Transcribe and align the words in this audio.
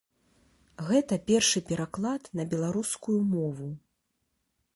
Гэта 0.87 1.19
першы 1.29 1.59
пераклад 1.73 2.21
на 2.41 2.47
беларускую 2.55 3.19
мову. 3.33 3.69